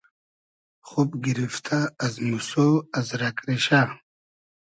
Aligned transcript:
خوب 0.87 1.09
گیریفتۂ 1.23 1.79
از 2.05 2.13
موسۉ 2.29 2.51
از 2.99 3.07
رئگ 3.21 3.37
ریشۂ 3.47 3.81